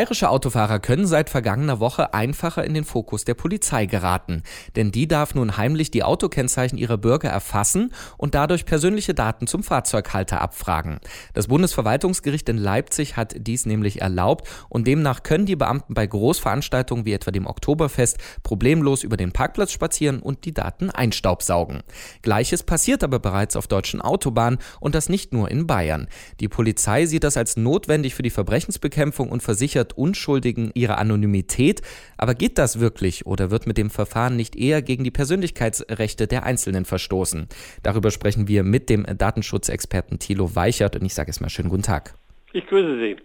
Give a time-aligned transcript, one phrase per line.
[0.00, 4.44] Bayerische Autofahrer können seit vergangener Woche einfacher in den Fokus der Polizei geraten.
[4.74, 9.62] Denn die darf nun heimlich die Autokennzeichen ihrer Bürger erfassen und dadurch persönliche Daten zum
[9.62, 11.00] Fahrzeughalter abfragen.
[11.34, 17.04] Das Bundesverwaltungsgericht in Leipzig hat dies nämlich erlaubt und demnach können die Beamten bei Großveranstaltungen
[17.04, 21.82] wie etwa dem Oktoberfest problemlos über den Parkplatz spazieren und die Daten einstaubsaugen.
[22.22, 26.08] Gleiches passiert aber bereits auf deutschen Autobahnen und das nicht nur in Bayern.
[26.40, 31.82] Die Polizei sieht das als notwendig für die Verbrechensbekämpfung und versichert, versichert Unschuldigen ihre Anonymität.
[32.16, 36.44] Aber geht das wirklich oder wird mit dem Verfahren nicht eher gegen die Persönlichkeitsrechte der
[36.44, 37.48] Einzelnen verstoßen?
[37.82, 41.82] Darüber sprechen wir mit dem Datenschutzexperten Thilo Weichert und ich sage es mal schönen guten
[41.82, 42.14] Tag.
[42.52, 43.16] Ich grüße Sie.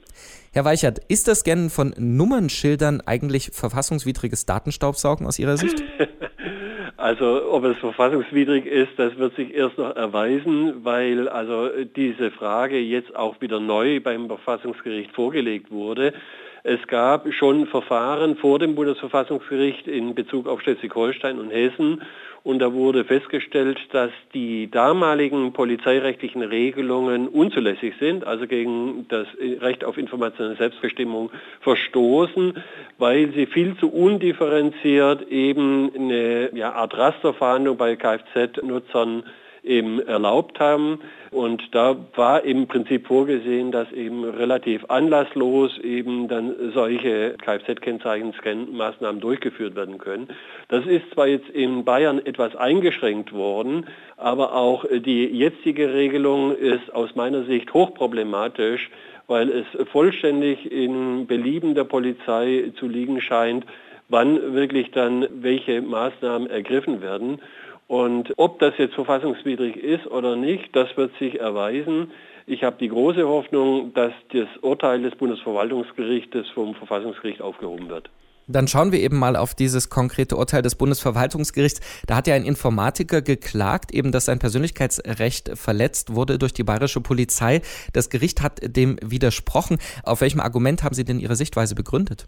[0.54, 5.84] Herr Weichert, ist das Scannen von Nummernschildern eigentlich verfassungswidriges Datenstaubsaugen aus Ihrer Sicht?
[7.06, 12.80] Also ob es verfassungswidrig ist, das wird sich erst noch erweisen, weil also diese Frage
[12.80, 16.14] jetzt auch wieder neu beim Verfassungsgericht vorgelegt wurde.
[16.68, 22.02] Es gab schon Verfahren vor dem Bundesverfassungsgericht in Bezug auf Schleswig-Holstein und Hessen.
[22.42, 29.28] Und da wurde festgestellt, dass die damaligen polizeirechtlichen Regelungen unzulässig sind, also gegen das
[29.62, 31.30] Recht auf informationelle Selbstbestimmung
[31.62, 32.56] verstoßen,
[32.98, 39.22] weil sie viel zu undifferenziert eben eine ja, Art Rasterverhandlung bei Kfz-Nutzern
[39.66, 41.00] eben erlaubt haben.
[41.32, 49.76] Und da war im Prinzip vorgesehen, dass eben relativ anlasslos eben dann solche Kfz-Kennzeichen-Scan-Maßnahmen durchgeführt
[49.76, 50.30] werden können.
[50.70, 56.94] Das ist zwar jetzt in Bayern etwas eingeschränkt worden, aber auch die jetzige Regelung ist
[56.94, 58.90] aus meiner Sicht hochproblematisch,
[59.28, 63.66] weil es vollständig in Belieben der Polizei zu liegen scheint,
[64.08, 67.40] wann wirklich dann welche Maßnahmen ergriffen werden.
[67.88, 72.12] Und ob das jetzt verfassungswidrig ist oder nicht, das wird sich erweisen.
[72.48, 78.10] Ich habe die große Hoffnung, dass das Urteil des Bundesverwaltungsgerichtes vom Verfassungsgericht aufgehoben wird.
[78.48, 81.82] Dann schauen wir eben mal auf dieses konkrete Urteil des Bundesverwaltungsgerichts.
[82.06, 87.02] Da hat ja ein Informatiker geklagt, eben, dass sein Persönlichkeitsrecht verletzt wurde durch die bayerische
[87.02, 87.62] Polizei.
[87.94, 89.80] Das Gericht hat dem widersprochen.
[90.04, 92.28] Auf welchem Argument haben Sie denn Ihre Sichtweise begründet?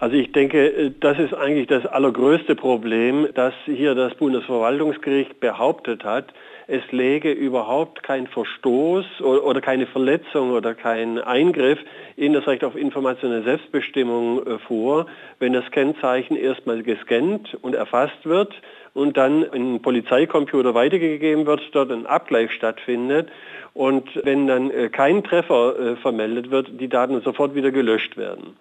[0.00, 6.04] Also ich denke, äh, das ist eigentlich das allergrößte Problem, dass hier das Bundesverwaltungsgericht behauptet
[6.04, 6.26] hat,
[6.70, 11.78] es läge überhaupt kein Verstoß oder keine Verletzung oder kein Eingriff
[12.16, 15.06] in das Recht auf informationelle Selbstbestimmung äh, vor,
[15.40, 18.54] wenn das Kennzeichen erstmal gescannt und erfasst wird
[18.94, 23.30] und dann in einen Polizeicomputer weitergegeben wird, dort ein Abgleich stattfindet
[23.74, 28.56] und wenn dann äh, kein Treffer vermeldet wird, die Daten sofort wieder gelöscht werden.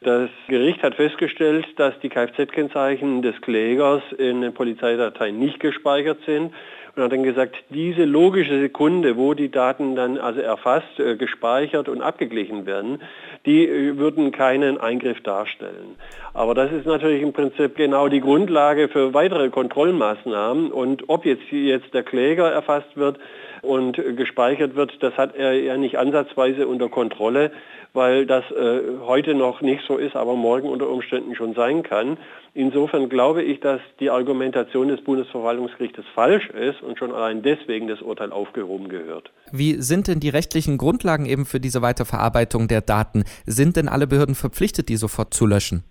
[0.00, 6.54] Das Gericht hat festgestellt, dass die Kfz-Kennzeichen des Klägers in den Polizeidateien nicht gespeichert sind
[6.94, 11.88] und hat dann gesagt, diese logische Sekunde, wo die Daten dann also erfasst, äh, gespeichert
[11.88, 13.02] und abgeglichen werden,
[13.44, 15.96] die äh, würden keinen Eingriff darstellen.
[16.32, 21.50] Aber das ist natürlich im Prinzip genau die Grundlage für weitere Kontrollmaßnahmen und ob jetzt,
[21.50, 23.18] jetzt der Kläger erfasst wird
[23.62, 27.50] und gespeichert wird, das hat er ja nicht ansatzweise unter Kontrolle
[27.94, 32.18] weil das äh, heute noch nicht so ist, aber morgen unter Umständen schon sein kann.
[32.54, 38.02] Insofern glaube ich, dass die Argumentation des Bundesverwaltungsgerichtes falsch ist und schon allein deswegen das
[38.02, 39.30] Urteil aufgehoben gehört.
[39.52, 43.24] Wie sind denn die rechtlichen Grundlagen eben für diese Weiterverarbeitung der Daten?
[43.46, 45.84] Sind denn alle Behörden verpflichtet, die sofort zu löschen?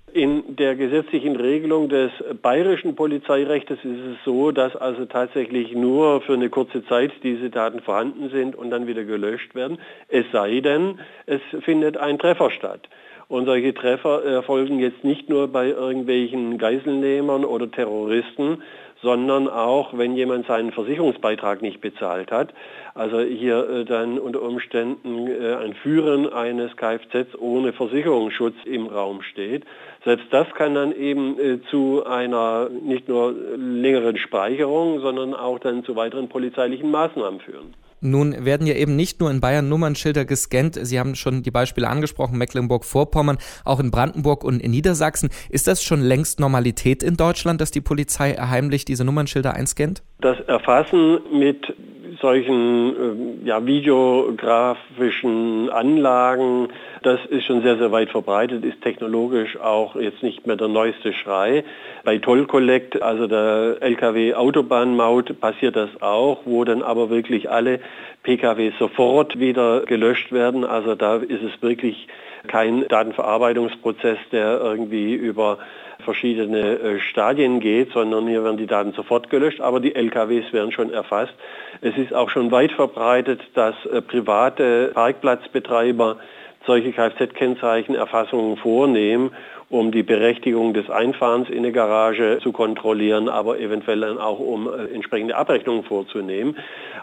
[0.58, 6.50] Der gesetzlichen Regelung des bayerischen Polizeirechts ist es so, dass also tatsächlich nur für eine
[6.50, 9.78] kurze Zeit diese Daten vorhanden sind und dann wieder gelöscht werden.
[10.08, 12.90] Es sei denn, es findet ein Treffer statt.
[13.28, 18.64] Und solche Treffer erfolgen jetzt nicht nur bei irgendwelchen Geiselnehmern oder Terroristen,
[19.02, 22.54] sondern auch, wenn jemand seinen Versicherungsbeitrag nicht bezahlt hat.
[22.96, 29.22] Also hier äh, dann unter Umständen äh, ein Führen eines Kfz ohne Versicherungsschutz im Raum
[29.22, 29.66] steht.
[30.04, 35.84] Selbst das kann dann eben äh, zu einer nicht nur längeren Speicherung, sondern auch dann
[35.84, 37.74] zu weiteren polizeilichen Maßnahmen führen.
[38.00, 40.78] Nun werden ja eben nicht nur in Bayern Nummernschilder gescannt.
[40.82, 45.30] Sie haben schon die Beispiele angesprochen, Mecklenburg-Vorpommern, auch in Brandenburg und in Niedersachsen.
[45.50, 50.04] Ist das schon längst Normalität in Deutschland, dass die Polizei heimlich diese Nummernschilder einscannt?
[50.20, 51.76] Das Erfassen mit
[52.22, 56.70] solchen ähm, ja, videografischen Anlagen,
[57.04, 61.14] das ist schon sehr, sehr weit verbreitet, ist technologisch auch jetzt nicht mehr der neueste
[61.14, 61.64] Schrei.
[62.04, 67.80] Bei Toll Collect, also der LKW-Autobahnmaut, passiert das auch, wo dann aber wirklich alle
[68.24, 70.66] PKW sofort wieder gelöscht werden.
[70.66, 72.08] Also da ist es wirklich
[72.48, 75.58] kein Datenverarbeitungsprozess, der irgendwie über
[76.04, 80.72] verschiedene äh, Stadien geht, sondern hier werden die Daten sofort gelöscht, aber die LKWs werden
[80.72, 81.34] schon erfasst.
[81.82, 86.18] Es ist auch schon weit verbreitet, dass äh, private Parkplatzbetreiber
[86.66, 89.32] solche Kfz-Kennzeichenerfassungen vornehmen,
[89.70, 94.68] um die Berechtigung des Einfahrens in eine Garage zu kontrollieren, aber eventuell dann auch um
[94.68, 96.56] äh, entsprechende Abrechnungen vorzunehmen.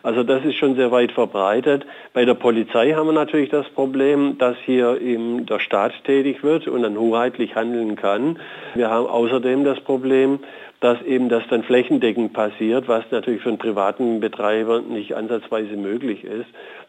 [0.02, 1.84] Also das ist schon sehr weit verbreitet.
[2.14, 6.66] Bei der Polizei haben wir natürlich das Problem, dass hier eben der Staat tätig wird
[6.66, 8.38] und dann hoheitlich handeln kann.
[8.75, 10.40] Wir haben außerdem das Problem,
[10.81, 16.25] dass eben das dann flächendeckend passiert, was natürlich für einen privaten Betreiber nicht ansatzweise möglich
[16.25, 16.46] ist.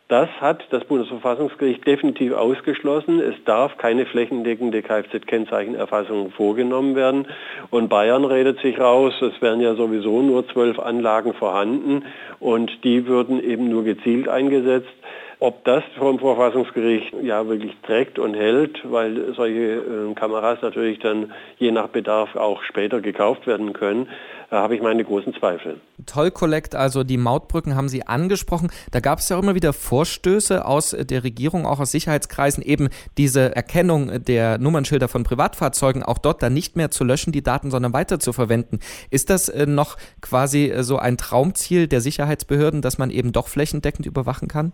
[0.07, 3.19] Das hat das Bundesverfassungsgericht definitiv ausgeschlossen.
[3.19, 7.27] Es darf keine flächendeckende Kfz-Kennzeichenerfassung vorgenommen werden.
[7.71, 12.05] Und Bayern redet sich raus, es wären ja sowieso nur zwölf Anlagen vorhanden
[12.39, 14.93] und die würden eben nur gezielt eingesetzt.
[15.39, 21.33] Ob das vom Verfassungsgericht ja wirklich trägt und hält, weil solche äh, Kameras natürlich dann
[21.57, 24.07] je nach Bedarf auch später gekauft werden können,
[24.49, 25.81] da habe ich meine großen Zweifel.
[26.05, 28.69] Toll Collect, also die Mautbrücken haben Sie angesprochen.
[28.91, 32.89] Da gab es ja auch immer wieder Vorstöße aus der Regierung, auch aus Sicherheitskreisen, eben
[33.17, 37.71] diese Erkennung der Nummernschilder von Privatfahrzeugen auch dort dann nicht mehr zu löschen, die Daten,
[37.71, 38.79] sondern weiter zu verwenden.
[39.09, 43.47] Ist das äh, noch quasi äh, so ein Traumziel der Sicherheitsbehörden, dass man eben doch
[43.47, 44.73] flächendeckend überwachen kann?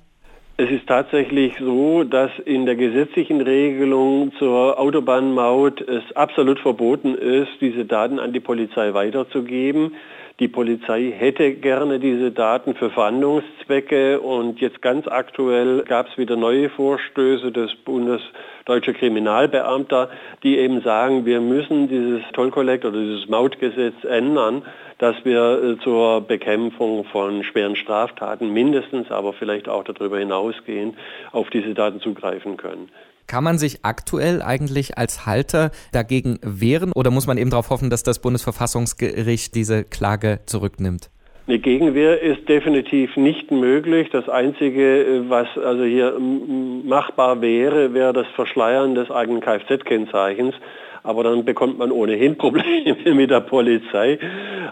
[0.63, 7.49] Es ist tatsächlich so, dass in der gesetzlichen Regelung zur Autobahnmaut es absolut verboten ist,
[7.61, 9.95] diese Daten an die Polizei weiterzugeben.
[10.39, 16.35] Die Polizei hätte gerne diese Daten für Verhandlungszwecke und jetzt ganz aktuell gab es wieder
[16.35, 20.09] neue Vorstöße des Bundesdeutscher Kriminalbeamter,
[20.43, 24.61] die eben sagen, wir müssen dieses Tollkollekt oder dieses Mautgesetz ändern,
[25.01, 30.95] dass wir äh, zur Bekämpfung von schweren Straftaten mindestens, aber vielleicht auch darüber hinausgehend
[31.31, 32.89] auf diese Daten zugreifen können.
[33.25, 37.89] Kann man sich aktuell eigentlich als Halter dagegen wehren oder muss man eben darauf hoffen,
[37.89, 41.09] dass das Bundesverfassungsgericht diese Klage zurücknimmt?
[41.47, 44.09] Eine Gegenwehr ist definitiv nicht möglich.
[44.11, 50.53] Das Einzige, was also hier machbar wäre, wäre das Verschleiern des eigenen Kfz-Kennzeichens.
[51.03, 54.19] Aber dann bekommt man ohnehin Probleme mit der Polizei.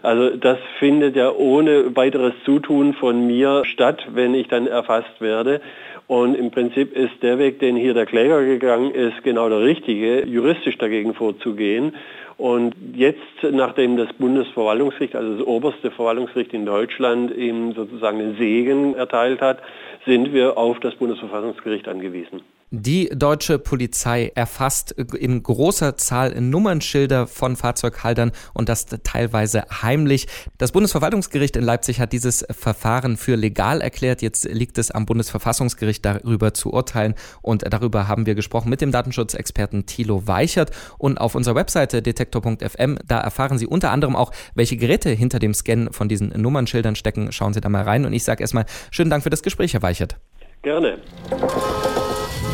[0.01, 5.61] Also das findet ja ohne weiteres Zutun von mir statt, wenn ich dann erfasst werde.
[6.07, 10.25] Und im Prinzip ist der Weg, den hier der Kläger gegangen ist, genau der richtige,
[10.25, 11.93] juristisch dagegen vorzugehen.
[12.39, 13.19] Und jetzt,
[13.51, 19.59] nachdem das Bundesverwaltungsgericht, also das oberste Verwaltungsgericht in Deutschland, ihm sozusagen den Segen erteilt hat,
[20.05, 22.41] sind wir auf das Bundesverfassungsgericht angewiesen.
[22.71, 30.27] Die deutsche Polizei erfasst in großer Zahl Nummernschilder von Fahrzeughaltern und das teilweise heimlich.
[30.59, 34.21] Das Bundesverwaltungsgericht in Leipzig hat dieses Verfahren für legal erklärt.
[34.21, 38.91] Jetzt liegt es am Bundesverfassungsgericht darüber zu urteilen und darüber haben wir gesprochen mit dem
[38.91, 40.69] Datenschutzexperten Thilo Weichert
[40.99, 45.55] und auf unserer Webseite detektor.fm, da erfahren Sie unter anderem auch, welche Geräte hinter dem
[45.55, 47.31] Scan von diesen Nummernschildern stecken.
[47.31, 49.81] Schauen Sie da mal rein und ich sage erstmal schönen Dank für das Gespräch, Herr
[49.81, 50.17] Weichert.
[50.61, 50.99] Gerne.